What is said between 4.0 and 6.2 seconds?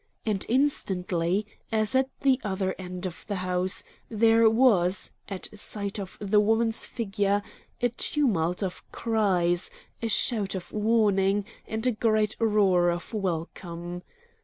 there was, at sight of